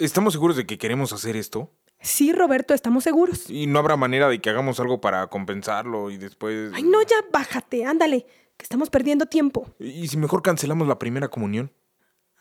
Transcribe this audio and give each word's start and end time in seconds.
¿Estamos 0.00 0.32
seguros 0.32 0.56
de 0.56 0.66
que 0.66 0.78
queremos 0.78 1.12
hacer 1.12 1.36
esto? 1.36 1.70
Sí, 2.00 2.32
Roberto, 2.32 2.72
estamos 2.72 3.04
seguros. 3.04 3.50
¿Y 3.50 3.66
no 3.66 3.78
habrá 3.78 3.96
manera 3.96 4.28
de 4.30 4.40
que 4.40 4.48
hagamos 4.48 4.80
algo 4.80 5.00
para 5.02 5.26
compensarlo 5.26 6.10
y 6.10 6.16
después... 6.16 6.72
Ay, 6.74 6.82
no, 6.82 7.02
ya 7.02 7.16
bájate, 7.30 7.84
ándale, 7.84 8.22
que 8.56 8.62
estamos 8.62 8.88
perdiendo 8.88 9.26
tiempo. 9.26 9.66
¿Y 9.78 10.08
si 10.08 10.16
mejor 10.16 10.40
cancelamos 10.42 10.88
la 10.88 10.98
primera 10.98 11.28
comunión? 11.28 11.70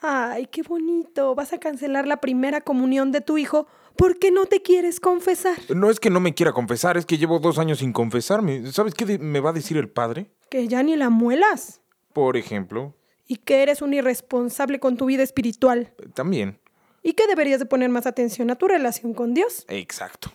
Ay, 0.02 0.46
qué 0.46 0.64
bonito. 0.64 1.36
Vas 1.36 1.52
a 1.52 1.60
cancelar 1.60 2.08
la 2.08 2.22
primera 2.22 2.62
comunión 2.62 3.12
de 3.12 3.20
tu 3.20 3.38
hijo 3.38 3.68
porque 3.98 4.32
no 4.32 4.46
te 4.46 4.62
quieres 4.62 5.02
confesar. 5.02 5.58
No 5.76 5.90
es 5.90 6.00
que 6.00 6.10
no 6.10 6.22
me 6.22 6.34
quiera 6.34 6.54
confesar, 6.54 6.96
es 6.96 7.06
que 7.06 7.18
llevo 7.18 7.40
dos 7.40 7.60
años 7.60 7.80
sin 7.80 7.92
confesarme. 7.92 8.72
¿Sabes 8.72 8.94
qué 8.94 9.20
me 9.20 9.42
va 9.42 9.50
a 9.50 9.54
decir 9.54 9.76
el 9.76 9.90
padre? 9.90 10.32
Que 10.50 10.70
ya 10.70 10.82
ni 10.84 10.96
la 10.96 11.10
muelas. 11.10 11.82
Por 12.14 12.38
ejemplo, 12.38 12.96
Y 13.28 13.36
que 13.36 13.62
eres 13.62 13.82
un 13.82 13.94
irresponsable 13.94 14.80
con 14.80 14.96
tu 14.96 15.06
vida 15.08 15.24
espiritual. 15.24 15.94
también. 16.14 16.60
Y 17.04 17.14
que 17.14 17.28
deberías 17.28 17.60
de 17.60 17.66
poner 17.66 17.90
más 17.90 18.06
atención 18.06 18.50
a 18.52 18.56
tu 18.56 18.68
relación 18.68 19.14
con 19.14 19.34
Dios. 19.34 19.66
Exacto. 19.68 20.32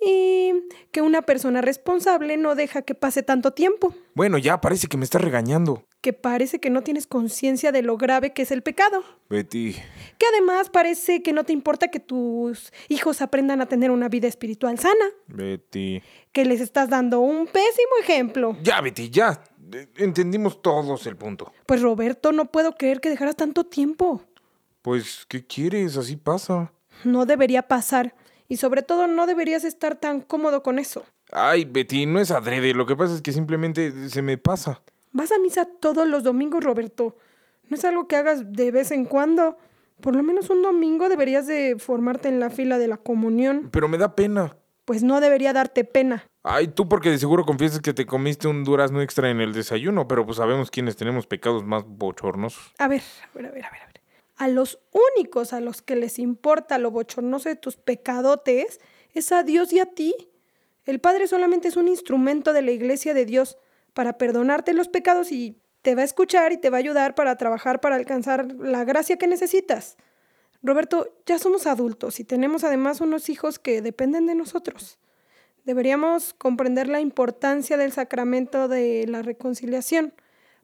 Y 0.00 0.52
que 0.90 1.00
una 1.00 1.22
persona 1.22 1.62
responsable 1.62 2.36
no 2.36 2.54
deja 2.54 2.82
que 2.82 2.94
pase 2.94 3.22
tanto 3.22 3.52
tiempo. 3.52 3.94
Bueno, 4.14 4.36
ya 4.36 4.60
parece 4.60 4.86
que 4.86 4.96
me 4.98 5.04
está 5.04 5.18
regañando. 5.18 5.84
Que 6.02 6.12
parece 6.12 6.60
que 6.60 6.68
no 6.68 6.82
tienes 6.82 7.06
conciencia 7.06 7.72
de 7.72 7.80
lo 7.80 7.96
grave 7.96 8.34
que 8.34 8.42
es 8.42 8.50
el 8.50 8.62
pecado. 8.62 9.02
Betty, 9.30 9.72
Que 10.18 10.26
además 10.26 10.68
parece 10.68 11.22
que 11.22 11.32
no 11.32 11.44
te 11.44 11.54
importa 11.54 11.88
que 11.88 12.00
tus 12.00 12.72
hijos 12.88 13.22
aprendan 13.22 13.62
a 13.62 13.66
tener 13.66 13.90
una 13.90 14.10
vida 14.10 14.28
espiritual 14.28 14.78
sana. 14.78 15.06
Betty. 15.28 16.02
Que 16.32 16.44
les 16.44 16.60
estás 16.60 16.90
dando 16.90 17.20
un 17.20 17.46
pésimo 17.46 17.96
ejemplo. 18.02 18.58
Ya, 18.62 18.82
Betty, 18.82 19.08
ya. 19.08 19.42
Entendimos 19.96 20.60
todos 20.60 21.06
el 21.06 21.16
punto. 21.16 21.52
Pues 21.64 21.80
Roberto, 21.80 22.32
no 22.32 22.44
puedo 22.46 22.76
creer 22.76 23.00
que 23.00 23.08
dejaras 23.08 23.36
tanto 23.36 23.64
tiempo. 23.64 24.22
Pues, 24.84 25.24
¿qué 25.30 25.46
quieres? 25.46 25.96
Así 25.96 26.14
pasa. 26.14 26.70
No 27.04 27.24
debería 27.24 27.62
pasar. 27.62 28.14
Y 28.48 28.58
sobre 28.58 28.82
todo 28.82 29.06
no 29.06 29.26
deberías 29.26 29.64
estar 29.64 29.96
tan 29.96 30.20
cómodo 30.20 30.62
con 30.62 30.78
eso. 30.78 31.06
Ay, 31.32 31.64
Betty, 31.64 32.04
no 32.04 32.20
es 32.20 32.30
adrede. 32.30 32.74
Lo 32.74 32.84
que 32.84 32.94
pasa 32.94 33.14
es 33.14 33.22
que 33.22 33.32
simplemente 33.32 34.10
se 34.10 34.20
me 34.20 34.36
pasa. 34.36 34.82
Vas 35.10 35.32
a 35.32 35.38
misa 35.38 35.64
todos 35.64 36.06
los 36.06 36.22
domingos, 36.22 36.62
Roberto. 36.62 37.16
No 37.70 37.78
es 37.78 37.84
algo 37.86 38.06
que 38.06 38.16
hagas 38.16 38.52
de 38.52 38.70
vez 38.72 38.90
en 38.90 39.06
cuando. 39.06 39.56
Por 40.02 40.14
lo 40.14 40.22
menos 40.22 40.50
un 40.50 40.60
domingo 40.60 41.08
deberías 41.08 41.46
de 41.46 41.76
formarte 41.78 42.28
en 42.28 42.38
la 42.38 42.50
fila 42.50 42.76
de 42.76 42.88
la 42.88 42.98
comunión. 42.98 43.70
Pero 43.72 43.88
me 43.88 43.96
da 43.96 44.14
pena. 44.14 44.58
Pues 44.84 45.02
no 45.02 45.22
debería 45.22 45.54
darte 45.54 45.84
pena. 45.84 46.26
Ay, 46.42 46.68
tú 46.68 46.90
porque 46.90 47.08
de 47.08 47.16
seguro 47.16 47.46
confiesas 47.46 47.80
que 47.80 47.94
te 47.94 48.04
comiste 48.04 48.48
un 48.48 48.64
durazno 48.64 49.00
extra 49.00 49.30
en 49.30 49.40
el 49.40 49.54
desayuno, 49.54 50.06
pero 50.06 50.26
pues 50.26 50.36
sabemos 50.36 50.70
quiénes 50.70 50.94
tenemos 50.94 51.26
pecados 51.26 51.64
más 51.64 51.84
bochornosos. 51.86 52.74
A 52.76 52.86
ver, 52.86 53.00
a 53.32 53.34
ver, 53.34 53.46
a 53.46 53.50
ver, 53.50 53.64
a 53.64 53.70
ver. 53.70 53.93
A 54.36 54.48
los 54.48 54.80
únicos 55.16 55.52
a 55.52 55.60
los 55.60 55.82
que 55.82 55.96
les 55.96 56.18
importa 56.18 56.78
lo 56.78 56.90
bochornoso 56.90 57.48
de 57.48 57.56
tus 57.56 57.76
pecadotes 57.76 58.80
es 59.12 59.32
a 59.32 59.42
Dios 59.42 59.72
y 59.72 59.80
a 59.80 59.86
ti. 59.86 60.14
El 60.84 61.00
Padre 61.00 61.28
solamente 61.28 61.68
es 61.68 61.76
un 61.76 61.88
instrumento 61.88 62.52
de 62.52 62.62
la 62.62 62.72
iglesia 62.72 63.14
de 63.14 63.24
Dios 63.24 63.58
para 63.92 64.18
perdonarte 64.18 64.72
los 64.72 64.88
pecados 64.88 65.32
y 65.32 65.56
te 65.82 65.94
va 65.94 66.02
a 66.02 66.06
escuchar 66.06 66.52
y 66.52 66.56
te 66.56 66.70
va 66.70 66.78
a 66.78 66.80
ayudar 66.80 67.14
para 67.14 67.36
trabajar 67.36 67.80
para 67.80 67.96
alcanzar 67.96 68.52
la 68.52 68.84
gracia 68.84 69.16
que 69.16 69.26
necesitas. 69.26 69.96
Roberto, 70.62 71.14
ya 71.26 71.38
somos 71.38 71.66
adultos 71.66 72.18
y 72.20 72.24
tenemos 72.24 72.64
además 72.64 73.00
unos 73.00 73.28
hijos 73.28 73.58
que 73.58 73.82
dependen 73.82 74.26
de 74.26 74.34
nosotros. 74.34 74.98
Deberíamos 75.64 76.34
comprender 76.34 76.88
la 76.88 77.00
importancia 77.00 77.76
del 77.76 77.92
sacramento 77.92 78.66
de 78.66 79.06
la 79.06 79.22
reconciliación 79.22 80.14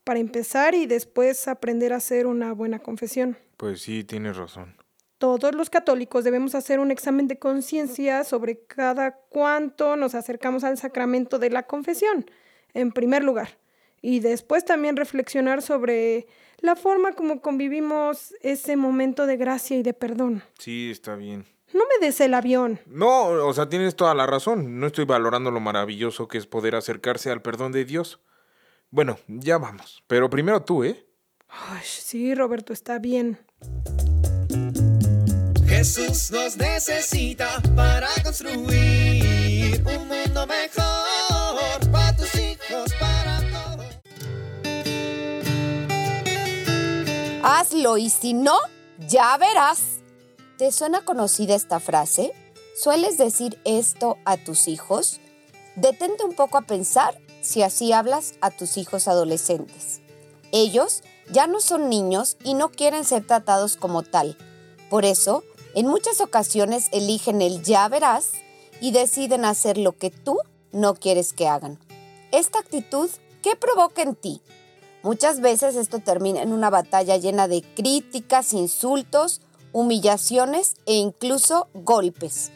para 0.04 0.18
empezar 0.18 0.74
y 0.74 0.86
después 0.86 1.48
aprender 1.48 1.92
a 1.92 1.96
hacer 1.96 2.26
una 2.26 2.52
buena 2.52 2.78
confesión. 2.78 3.36
Pues 3.60 3.82
sí, 3.82 4.04
tienes 4.04 4.38
razón. 4.38 4.74
Todos 5.18 5.54
los 5.54 5.68
católicos 5.68 6.24
debemos 6.24 6.54
hacer 6.54 6.80
un 6.80 6.90
examen 6.90 7.28
de 7.28 7.38
conciencia 7.38 8.24
sobre 8.24 8.64
cada 8.64 9.18
cuánto 9.28 9.96
nos 9.96 10.14
acercamos 10.14 10.64
al 10.64 10.78
sacramento 10.78 11.38
de 11.38 11.50
la 11.50 11.64
confesión, 11.64 12.24
en 12.72 12.90
primer 12.90 13.22
lugar, 13.22 13.58
y 14.00 14.20
después 14.20 14.64
también 14.64 14.96
reflexionar 14.96 15.60
sobre 15.60 16.26
la 16.60 16.74
forma 16.74 17.12
como 17.12 17.42
convivimos 17.42 18.34
ese 18.40 18.76
momento 18.76 19.26
de 19.26 19.36
gracia 19.36 19.76
y 19.76 19.82
de 19.82 19.92
perdón. 19.92 20.42
Sí, 20.58 20.90
está 20.90 21.14
bien. 21.16 21.44
No 21.74 21.80
me 21.80 22.06
des 22.06 22.18
el 22.22 22.32
avión. 22.32 22.80
No, 22.86 23.24
o 23.26 23.52
sea, 23.52 23.68
tienes 23.68 23.94
toda 23.94 24.14
la 24.14 24.26
razón. 24.26 24.80
No 24.80 24.86
estoy 24.86 25.04
valorando 25.04 25.50
lo 25.50 25.60
maravilloso 25.60 26.28
que 26.28 26.38
es 26.38 26.46
poder 26.46 26.76
acercarse 26.76 27.30
al 27.30 27.42
perdón 27.42 27.72
de 27.72 27.84
Dios. 27.84 28.20
Bueno, 28.88 29.18
ya 29.28 29.58
vamos. 29.58 30.02
Pero 30.06 30.30
primero 30.30 30.62
tú, 30.62 30.82
¿eh? 30.82 31.06
Ay, 31.50 31.82
sí, 31.84 32.34
Roberto, 32.34 32.72
está 32.72 32.98
bien. 32.98 33.38
Jesús 35.66 36.30
nos 36.30 36.56
necesita 36.56 37.62
para 37.74 38.08
construir 38.22 39.82
un 39.86 40.08
mundo 40.08 40.46
mejor 40.46 41.90
para 41.90 42.16
tus 42.16 42.34
hijos, 42.34 42.92
para 43.00 43.40
todos. 43.50 43.86
Hazlo 47.42 47.96
y 47.96 48.10
si 48.10 48.34
no, 48.34 48.58
ya 49.08 49.36
verás. 49.38 49.80
¿Te 50.58 50.70
suena 50.70 51.02
conocida 51.04 51.54
esta 51.54 51.80
frase? 51.80 52.32
¿Sueles 52.76 53.16
decir 53.16 53.58
esto 53.64 54.18
a 54.26 54.36
tus 54.36 54.68
hijos? 54.68 55.20
Detente 55.76 56.24
un 56.24 56.34
poco 56.34 56.58
a 56.58 56.62
pensar 56.62 57.18
si 57.40 57.62
así 57.62 57.92
hablas 57.92 58.34
a 58.42 58.50
tus 58.50 58.76
hijos 58.76 59.08
adolescentes. 59.08 60.02
Ellos 60.52 61.02
ya 61.32 61.46
no 61.46 61.60
son 61.60 61.88
niños 61.88 62.36
y 62.44 62.54
no 62.54 62.70
quieren 62.70 63.04
ser 63.04 63.26
tratados 63.26 63.76
como 63.76 64.02
tal. 64.02 64.36
Por 64.88 65.04
eso, 65.04 65.44
en 65.74 65.86
muchas 65.86 66.20
ocasiones 66.20 66.88
eligen 66.92 67.42
el 67.42 67.62
ya 67.62 67.88
verás 67.88 68.32
y 68.80 68.90
deciden 68.90 69.44
hacer 69.44 69.78
lo 69.78 69.92
que 69.92 70.10
tú 70.10 70.38
no 70.72 70.94
quieres 70.94 71.32
que 71.32 71.48
hagan. 71.48 71.78
Esta 72.32 72.58
actitud, 72.58 73.10
¿qué 73.42 73.56
provoca 73.56 74.02
en 74.02 74.14
ti? 74.14 74.42
Muchas 75.02 75.40
veces 75.40 75.76
esto 75.76 76.00
termina 76.00 76.42
en 76.42 76.52
una 76.52 76.70
batalla 76.70 77.16
llena 77.16 77.48
de 77.48 77.62
críticas, 77.62 78.52
insultos, 78.52 79.40
humillaciones 79.72 80.74
e 80.86 80.94
incluso 80.94 81.68
golpes. 81.72 82.50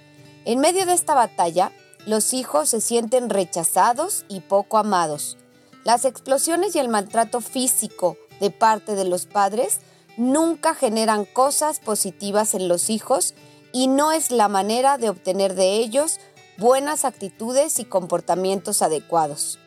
En 0.45 0.59
medio 0.59 0.85
de 0.85 0.93
esta 0.93 1.15
batalla, 1.15 1.73
los 2.07 2.35
hijos 2.35 2.69
se 2.69 2.81
sienten 2.81 3.31
rechazados 3.31 4.27
y 4.29 4.41
poco 4.41 4.77
amados. 4.77 5.39
Las 5.85 6.05
explosiones 6.05 6.75
y 6.75 6.81
el 6.81 6.89
maltrato 6.89 7.41
físico 7.41 8.17
de 8.45 8.51
parte 8.51 8.95
de 8.95 9.07
los 9.07 9.25
padres 9.25 9.81
nunca 10.19 10.75
generan 10.75 11.25
cosas 11.25 11.81
positivas 11.81 12.55
en 12.55 12.69
los 12.69 12.91
hijos 12.91 13.35
y 13.73 13.89
no 13.89 14.13
es 14.13 14.31
la 14.31 14.49
manera 14.49 14.99
de 14.99 15.09
obtener 15.09 15.55
de 15.55 15.79
ellos 15.79 16.21
buenas 16.59 17.07
actitudes 17.07 17.79
y 17.79 17.87
comportamientos 17.87 18.83
adecuados. 18.83 19.59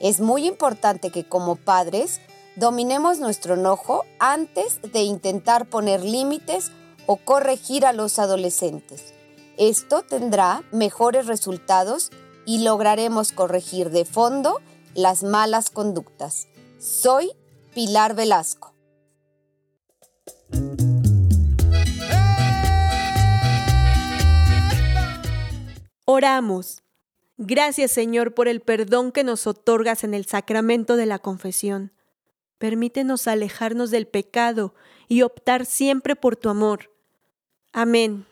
Es 0.00 0.20
muy 0.20 0.46
importante 0.46 1.10
que 1.10 1.26
como 1.26 1.56
padres 1.56 2.20
dominemos 2.56 3.20
nuestro 3.20 3.54
enojo 3.54 4.04
antes 4.18 4.82
de 4.82 5.00
intentar 5.00 5.64
poner 5.70 6.04
límites 6.04 6.70
o 7.06 7.16
corregir 7.16 7.86
a 7.86 7.94
los 7.94 8.18
adolescentes. 8.18 9.14
Esto 9.56 10.02
tendrá 10.02 10.62
mejores 10.72 11.26
resultados 11.26 12.10
y 12.44 12.58
lograremos 12.58 13.32
corregir 13.32 13.88
de 13.88 14.04
fondo 14.04 14.60
las 14.92 15.22
malas 15.22 15.70
conductas. 15.70 16.48
Soy 16.78 17.32
Pilar 17.74 18.16
Velasco. 18.16 18.74
Oramos. 26.04 26.82
Gracias 27.36 27.92
Señor 27.92 28.34
por 28.34 28.48
el 28.48 28.60
perdón 28.60 29.12
que 29.12 29.24
nos 29.24 29.46
otorgas 29.46 30.04
en 30.04 30.14
el 30.14 30.26
sacramento 30.26 30.96
de 30.96 31.06
la 31.06 31.18
confesión. 31.20 31.92
Permítenos 32.58 33.28
alejarnos 33.28 33.90
del 33.90 34.06
pecado 34.06 34.74
y 35.08 35.22
optar 35.22 35.64
siempre 35.64 36.16
por 36.16 36.36
tu 36.36 36.48
amor. 36.48 36.90
Amén. 37.72 38.26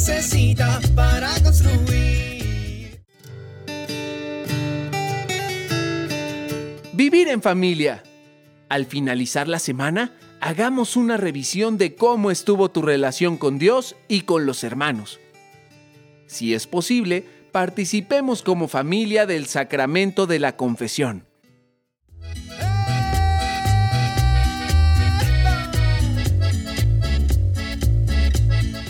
Necesita 0.00 0.80
para 0.94 1.28
construir. 1.42 3.02
Vivir 6.92 7.28
en 7.28 7.42
familia. 7.42 8.02
Al 8.68 8.86
finalizar 8.86 9.48
la 9.48 9.58
semana, 9.58 10.12
hagamos 10.40 10.96
una 10.96 11.16
revisión 11.16 11.76
de 11.76 11.96
cómo 11.96 12.30
estuvo 12.30 12.70
tu 12.70 12.80
relación 12.80 13.36
con 13.36 13.58
Dios 13.58 13.96
y 14.08 14.22
con 14.22 14.46
los 14.46 14.64
hermanos. 14.64 15.20
Si 16.26 16.54
es 16.54 16.66
posible, 16.66 17.26
participemos 17.52 18.42
como 18.42 18.68
familia 18.68 19.26
del 19.26 19.46
sacramento 19.46 20.26
de 20.26 20.38
la 20.38 20.56
confesión. 20.56 21.29